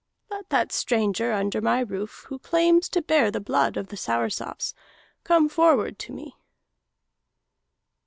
Let 0.31 0.49
that 0.49 0.71
stranger 0.71 1.31
under 1.31 1.61
my 1.61 1.79
roof 1.81 2.25
who 2.27 2.39
claims 2.39 2.89
to 2.89 3.03
bear 3.03 3.29
the 3.29 3.39
blood 3.39 3.77
of 3.77 3.89
the 3.89 3.95
Soursops, 3.95 4.73
come 5.23 5.47
forward 5.47 5.99
to 5.99 6.11
me!" 6.11 6.35